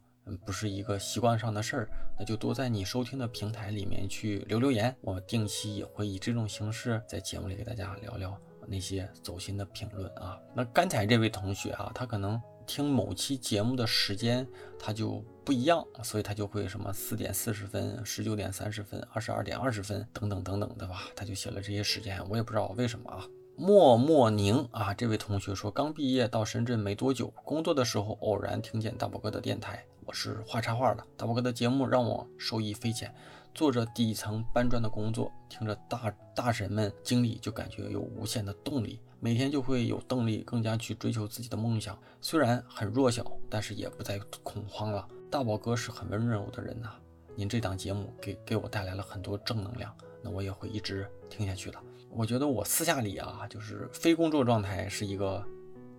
[0.45, 4.95] 不是一个习惯上的事儿，那就多在你收听的平台里面去留留言。
[5.01, 8.37] 我定期也会以这种形式在节目里给大家聊聊
[8.67, 10.39] 那些走心的评论啊。
[10.53, 14.47] 那刚才这位同学啊，他可能听某期节目的时间
[14.79, 21.03] 他就不一样，所以他就会什么四点四十分、十九点三十分、二十二点二十分等等等等，对吧？
[21.15, 23.27] 他就写了这些时间，我也不知道为什么啊。
[23.55, 29.85] 莫莫宁啊，这位同学说，刚毕业到深圳没多久，工作的时候偶然听见大宝哥的电台。
[30.05, 33.13] 我是画插画的，大宝哥的节目让我受益匪浅。
[33.53, 41.95] 做着底层搬砖的工作，听着大大神们经历，就感觉有无限的动力，每天就会有动力，更加去追求自己的梦想。
[42.19, 45.07] 虽然很弱小，但是也不再恐慌了。
[45.29, 46.89] 大宝哥是很温柔的人呐，
[47.35, 51.77] 您这档节目给给我带来了很多正能量，那我也会一直听下去的。
[52.15, 55.43] 我觉得我私下里啊，就是非工作状态是一个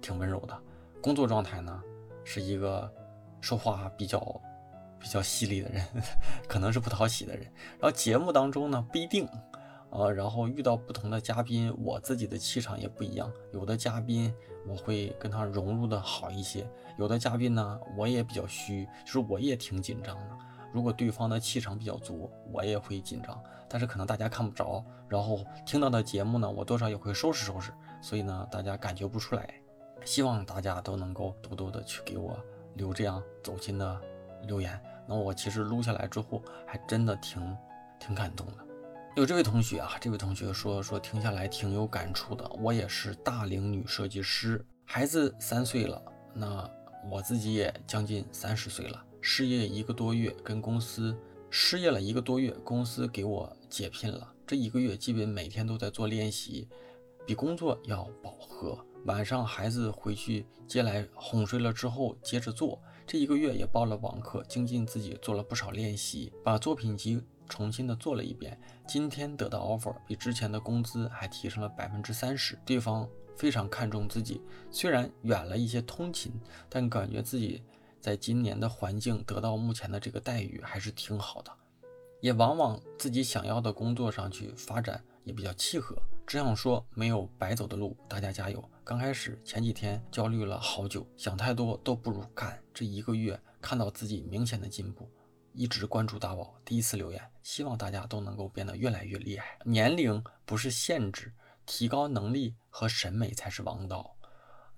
[0.00, 0.56] 挺温柔的，
[1.02, 1.82] 工作状态呢
[2.24, 2.90] 是一个
[3.40, 4.40] 说话比较
[4.98, 5.84] 比较犀利的人，
[6.48, 7.44] 可能是不讨喜的人。
[7.80, 9.28] 然后节目当中呢不一定，
[9.90, 13.30] 呃，然后遇到不同的嘉宾，我自己的气场也不一样。
[13.52, 14.32] 有的嘉宾
[14.66, 20.38] 我会跟他融入的好一些，有的嘉宾呢我也比较虚，就是我也挺紧张的。
[20.74, 23.40] 如果对方的气场比较足，我也会紧张。
[23.68, 29.54] 但是可能大家看不着，然后听到的节目呢，我多少也会收拾收拾，所以呢，大家感觉不出来。
[30.04, 32.36] 希望大家都能够多多的去给我
[32.74, 34.00] 留这样走心的
[34.48, 34.78] 留言。
[35.06, 37.56] 那我其实录下来之后，还真的挺
[38.00, 38.54] 挺感动的。
[39.14, 42.44] 有这位同学啊，这位同学说说听下来挺有感触的。
[42.60, 46.02] 我也是大龄女设计师，孩子三岁了，
[46.34, 46.68] 那
[47.08, 51.16] 我自己也将近三十岁了，失业一个多月，跟公司。
[51.48, 54.30] 失业了一个多月，公司给我解聘了。
[54.46, 56.68] 这一个月基本每天都在做练习，
[57.24, 58.78] 比工作要饱和。
[59.06, 62.78] 晚上孩子回去接来哄睡了之后，接着做。
[63.06, 68.60] 这一个月也报了网课，精进自己，做了不少练习，把作品集重新的做了一遍。
[68.86, 72.58] 今天得到 offer，比之前的工资还提升了百分之三十。
[72.66, 76.30] 对方非常看重自己，虽然远了一些通勤，
[76.68, 77.62] 但感觉自己。
[78.04, 81.50] 在今年的环境得到目前的这个待遇还是挺好的，
[82.20, 85.96] 也往往自己想要的工作上去发展也比较契合。
[86.26, 88.62] 这样说没有白走的路，大家加油！
[88.84, 92.62] 刚开始前几天焦虑了好久，想太多都不如干。
[92.74, 95.08] 这一个月看到自己明显的进步，
[95.54, 99.58] 一直关注大宝，第一次留言，希望大家都能够变得越来越厉害。
[99.64, 101.32] 年龄不是限制，
[101.64, 104.14] 提高能力和审美才是王道。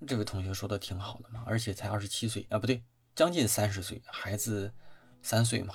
[0.07, 2.81] 这位同学说的挺好的嘛，而且才二十七岁啊，不对，
[3.17, 4.71] 将近三十岁，孩子
[5.23, 5.73] 三岁嘛。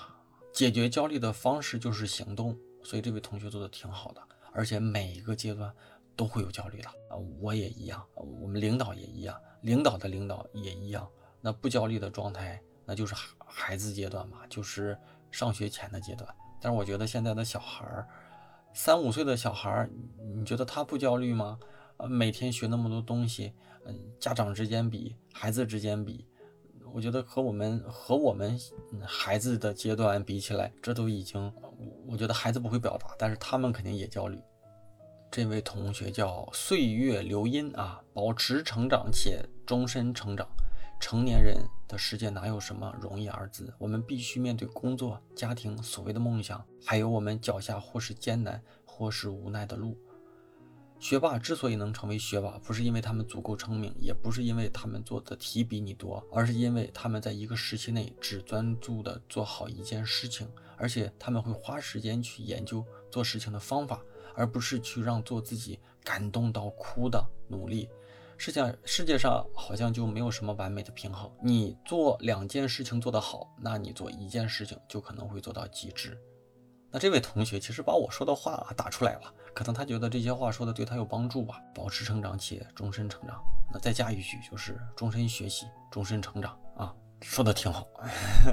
[0.53, 4.23] 解决焦虑的方式就是行动，所以这位同学做的挺好的。
[4.53, 5.75] 而且每一个阶段
[6.15, 11.11] 都会有焦虑的啊，我也一样，我们领导也一样，领导的领导也一样。
[11.41, 13.13] 那不焦虑的状态，那就是
[13.45, 14.97] 孩子阶段嘛，就是
[15.33, 16.33] 上学前的阶段。
[16.61, 18.07] 但是我觉得现在的小孩儿，
[18.73, 19.91] 三五岁的小孩儿，
[20.33, 21.59] 你觉得他不焦虑吗？
[21.97, 23.53] 呃，每天学那么多东西，
[23.85, 26.25] 嗯，家长之间比，孩子之间比，
[26.93, 28.59] 我觉得和我们和我们
[29.05, 31.53] 孩子的阶段比起来，这都已经。
[32.07, 34.39] 我觉得孩子不会表达，但是他们肯定也焦虑。
[35.31, 40.47] 这位同学叫岁月流音啊，保持成长且终身成长。
[41.01, 41.57] 成年人
[41.89, 43.73] 的世界哪有什么容易二字？
[43.79, 49.97] 我们必须面对工作、家庭、所谓的梦想，还有我们脚下或是艰难或是无奈的路。
[51.03, 64.01] 学霸之所以能成为学霸，不是因为他们足够聪明，也不是因为他们做的题比你多，而是因为他们在一个时期内只专注的做好一件事情，而且他们会花时间去研究做事情的方法，
[64.37, 67.89] 而不是去让做自己感动到哭的努力。
[68.39, 76.17] 世界世界上好像就没有什么完美的平衡，你做两件事情做得好，那你做一件事情就可能会做到极致。
[76.93, 81.59] 那这位同学其实把我说的话打出来了，可能他觉得这些话说的对他有帮助吧。
[81.75, 87.89] 保持成长且终身成长，那再加一句就是终身学习，终身成长啊，说的挺好。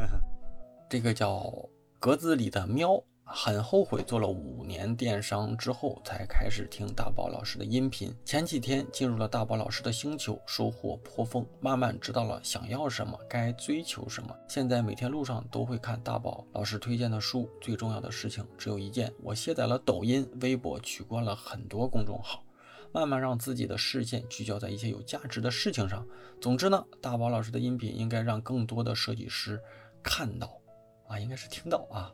[0.90, 1.52] 这个叫
[2.00, 3.04] 格子里的喵。
[3.32, 8.12] 很后悔做了五年电商之后才开始听大宝老师的音频。
[8.26, 14.36] 前几天进入了大宝老师的星球，收获颇丰，慢慢知道了想要什么，该追求什么。
[14.48, 17.48] 现在每天路上都会看大宝老师推荐的书。
[17.62, 22.44] 最重要的事情只有一件：我卸载了抖音、微博，取关了很多公众号，
[22.92, 26.04] 慢慢让自己的视线聚焦在一些有价值的事情上。
[26.42, 29.62] 总之呢，大宝老师的音频应该让更多的设计师
[30.02, 30.60] 看到，
[31.08, 32.12] 啊，应该是听到啊。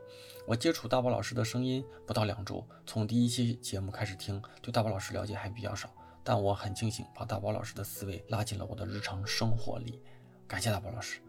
[0.47, 5.89] 我接触大宝老师的声音不到两周，从第一期节目开始听，对大宝老师了解还比较少，
[6.23, 9.99] 但我很庆幸把大宝老师的思维拉进了我的日常生活里。
[10.47, 11.19] 感谢大宝老师，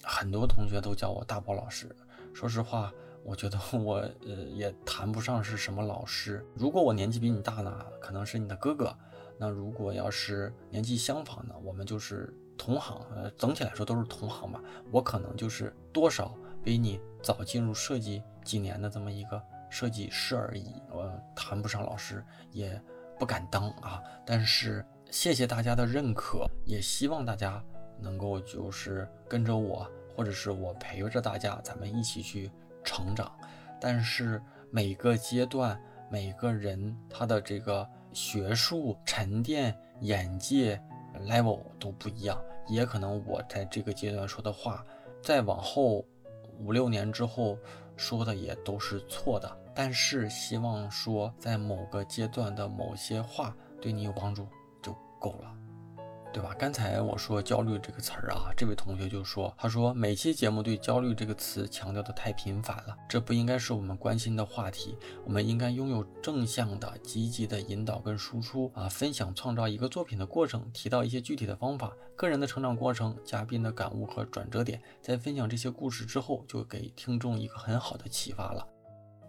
[0.00, 1.88] 很多同学都叫我大宝老师。
[2.32, 2.92] 说实话，
[3.24, 6.46] 我觉得我呃也谈不上是什么老师。
[6.54, 8.96] 如果我年纪比你大呢，可能是你的哥哥；
[9.38, 13.04] 那如果要是年纪相仿呢，我们就是同行。
[13.12, 14.62] 呃，总体来说都是同行吧。
[14.92, 16.32] 我可能就是多少
[16.62, 18.22] 比你早进入设计。
[18.44, 22.80] 几年的这么一个设计师而已，我谈不上老师，也
[23.18, 24.00] 不敢当啊。
[24.24, 27.60] 但是谢谢大家的认可，也希望大家
[27.98, 29.84] 能够就是跟着我，
[30.14, 32.52] 或者是我陪着大家，咱们一起去
[32.84, 33.36] 成长。
[33.80, 35.76] 但是每个阶段，
[36.08, 40.80] 每个人他的这个学术沉淀、眼界
[41.26, 44.86] level 都不一样，也可能我在这个阶段说的话，
[45.20, 46.06] 再往后
[46.58, 47.58] 五六年之后。
[47.98, 54.46] 说的也都是错的，但是希望说在某个阶段的某些话对你有帮助
[54.82, 55.50] 就够了，
[56.36, 56.54] 对吧？
[56.58, 71.90] 刚才我说焦虑这个词儿啊，这位同学就说，他说每期节目对焦虑这个词强调的太频繁了，这不应该是我们关心的话题，我们应该拥有正向的、积极的引导跟输出啊，分享创造一个作品的过程，提到一些具体的方法。
[72.16, 78.68] 个人的成长过程、嘉宾的感悟和转折点，在分享这些故事之后，就给听众一个很好的启发了。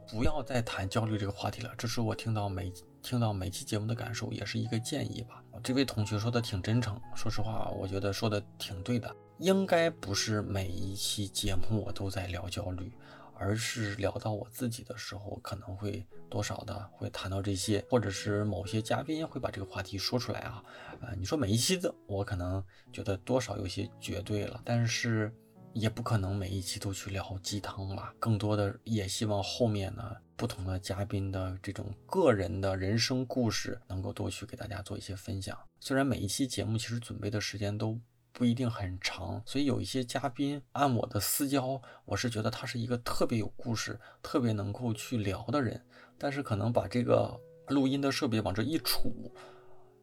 [0.09, 5.41] 不要再谈焦虑这个话题了，这是我听到每听到每期节目的感受，也是一个建议吧。
[5.63, 9.15] 这位同学说的挺真诚，说实话，我觉得说的挺对的。
[9.39, 12.91] 应该不是每一期节目我都在聊焦虑。
[13.39, 20.63] 而是聊到我自己的时候，可能会多少的会谈到这些，或者是某些嘉宾会把这个话题说出来啊。
[21.01, 25.31] 呃，你说每一期的，我可能觉得多少有些绝对了，但是
[25.80, 28.13] 也不可能每一期都去聊鸡汤吧。
[28.19, 35.58] 更多的也希望后面呢，不同的嘉宾的这种个人的人生故事，能够多去给大家做一些分享。
[35.80, 38.00] 虽然每一期节目其实准备的时间都。
[38.34, 45.84] 不一定很长，所以有一些嘉宾按我的私交，我是觉得他是一个特别有故事、特别能够去聊的人。
[46.19, 47.36] 但是可能把这个
[47.69, 49.12] 录音的设备往这一杵，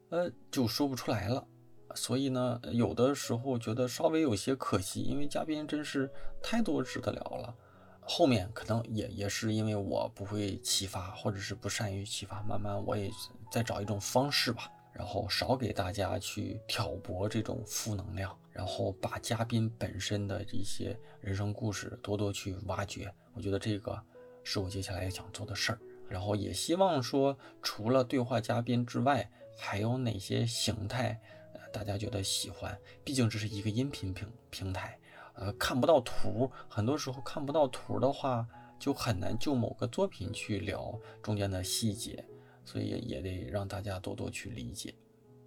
[0.09, 1.47] 呃，就说不出来了。
[1.95, 6.09] 所以呢，有的时候觉得稍微有些可惜，因为嘉宾真是
[6.43, 7.55] 太多值得聊了。
[8.07, 13.09] 后面可能也也是因为我不会启发，或者是不善于启发，慢慢我也
[13.51, 23.11] 在找一种方式吧，然后少给大家去挑拨这种负能量，然后把嘉宾本身的一些人生故事多多去挖掘。
[23.33, 23.99] 我觉得这个
[24.43, 29.27] 是我接下来想做的事儿，然后也希望说，除了对话嘉宾之外，
[29.57, 31.19] 还有哪些形态，
[31.75, 32.79] 大家觉得喜欢？
[33.03, 34.97] 毕竟这是一个音频平平台。
[35.33, 38.47] 呃，看不到图，很多时候看不到图的话，
[38.79, 42.23] 就很难就某个作品去聊中间的细节，
[42.63, 44.95] 所以也得让大家多多去理解。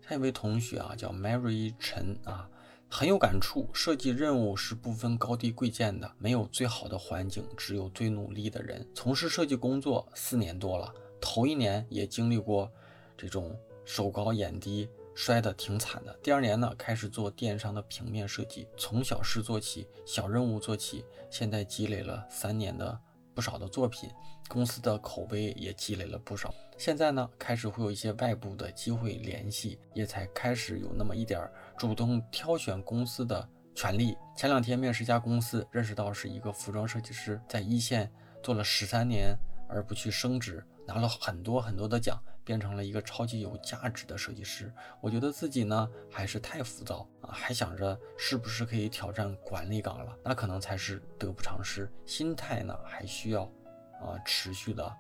[0.07, 2.47] 下一位同学啊，叫 Mary 陈啊，
[2.91, 3.67] 很有感触。
[3.73, 8.87] 设计任务是不分高低贵贱的，没有最好的环境，只有最努力的人。
[8.95, 12.71] 从事设计工作四年多了，头一年也经历过
[13.17, 14.87] 这种手高眼低。
[15.19, 16.17] 摔得挺惨的。
[16.23, 22.97] 第二年呢，开始做电商的平面设计，从小事做起，小任务做起，现在积累了三年的
[23.35, 24.09] 不少的作品，
[24.47, 26.55] 公司的口碑也积累了不少。
[26.77, 34.17] 现在呢，开始会有一些外部的机会联系，也才开始有那么一点主动挑选公司的权利。
[34.37, 38.09] 前两天面试一家公司，认识到是一个服装设计师，在一线
[38.41, 39.37] 做了十三年，
[39.69, 42.23] 而不去升职，拿了很多很多的奖。
[42.49, 44.73] 变成了一个超级有价值的设计师，
[45.03, 51.87] 我觉得自己呢还是太浮躁啊，还想着是不是可以挑战管理岗了，那可能才是得不偿失。
[52.07, 53.43] 心态呢还需要
[54.01, 54.91] 啊持续的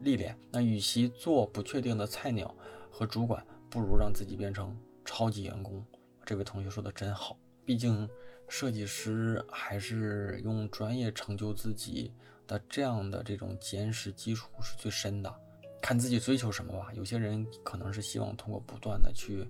[0.00, 0.36] 历练。
[0.50, 2.52] 那与其做不确定的菜鸟
[2.90, 5.86] 和主管，不如让自己变成超级员工。
[6.26, 8.10] 这位同学说的真好，毕竟
[8.48, 12.12] 设计师还是用专业成就自己
[12.44, 15.32] 的这样的这种坚实基础是最深的。
[15.80, 16.90] 看自己追求什么吧。
[16.94, 19.46] 有些人可能是希望通过不断的去，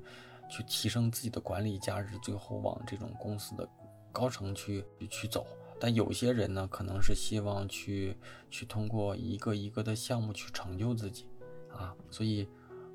[0.50, 3.68] 去提升自己的管理价值，最后往这种公司的
[4.12, 5.46] 高层去去走。
[5.80, 8.16] 但有些人呢，可能是希望去
[8.50, 11.26] 去通过一个一个的项目去成就自己
[11.70, 11.94] 啊。
[12.10, 12.48] 所以，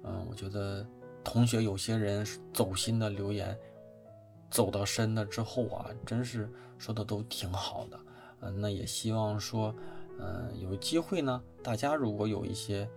[0.03, 0.85] 嗯，我觉得
[1.23, 3.57] 同学有些人走心的留言，
[4.51, 7.99] 走到深了之后啊，真是说的都挺好的。
[8.41, 9.73] 嗯，那也希望说，
[10.19, 12.87] 嗯，有机会呢，大家如果有一些。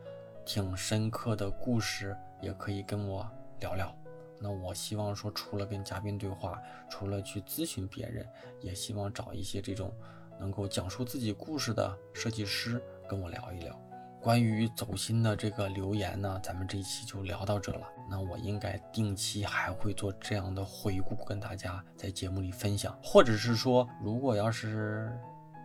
[0.47, 3.29] 挺深刻的故事，也可以跟我
[3.59, 3.93] 聊聊。
[4.41, 8.25] 那我希望说，除了跟嘉宾对话，除了去咨询别人，
[8.61, 9.93] 也希望找一些这种
[10.39, 13.77] 能够讲述自己故事的设计师跟我聊一聊。
[14.23, 17.83] 关于走心的这个留言呢，咱们这一期就聊到这了。
[18.09, 25.13] 那我应该定期还会做这样的回顾，跟大家在节目里分享，或者是说，如果要是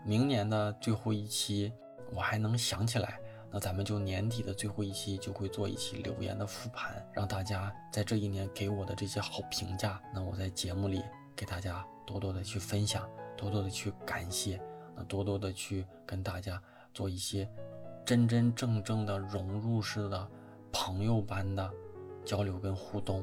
[0.03, 1.71] 明年的最后一期，
[2.15, 3.19] 我还能想起来。
[3.51, 11.03] 那咱们就年底的最后一期就会做一期留言的复盘，让大家在这一年给我的这些好评价，那我在节目里
[11.35, 14.61] 给大家多多的去分享，多多的去感谢，
[14.95, 16.61] 那多多的去跟大家
[16.93, 17.49] 做一些
[18.05, 20.27] 真真正正的融入式的
[20.71, 21.69] 朋友般的
[22.23, 23.19] 交流跟互动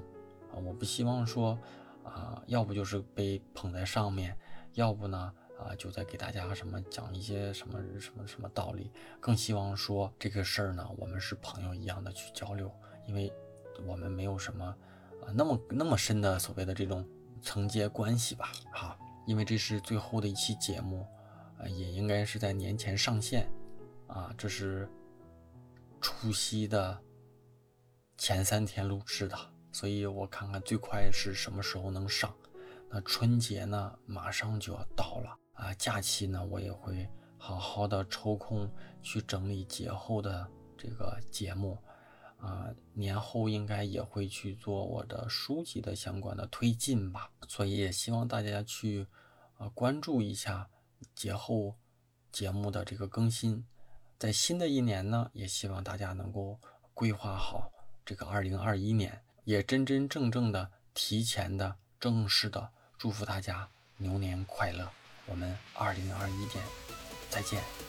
[0.53, 0.61] 啊！
[0.62, 1.59] 我不希望说
[2.05, 4.37] 啊，要不就是被捧在上面，
[4.74, 5.33] 要不呢？
[5.59, 12.73] 啊，就在给大家什么讲一些什么什么什么道理，更希望说这个事儿呢，我们是朋友一样的去交流，
[13.07, 13.33] 因为
[13.85, 17.05] 我们没有什么啊那么那么深的所谓的这种
[17.43, 21.05] 承接关系吧，哈，因为这是最后的一期节目，
[21.59, 23.51] 啊，也应该是在年前上线，
[24.07, 24.89] 啊，这是
[26.01, 26.97] 除夕的
[28.17, 29.37] 前三天录制的，
[29.73, 32.33] 所以我看看最快是什么时候能上，
[32.89, 35.37] 那春节呢马上就要到了。
[35.59, 38.71] 啊，假期呢，我也会好好的抽空
[39.03, 41.77] 去整理节后的这个节目，
[42.39, 49.05] 啊，年后应该也会去做我的书籍的相关的推进吧，所以也希望大家去，
[49.57, 50.69] 啊，关注一下
[51.17, 51.75] 节后
[52.31, 53.67] 节目的这个更新，
[54.17, 56.57] 在新的一年呢，也希望大家能够
[56.95, 57.69] 规划好
[58.05, 64.89] 这个二零二一年，也真真正正的提前的正式的祝福大家牛年快乐。
[65.31, 66.64] 我们二零二一年
[67.31, 67.88] 再见。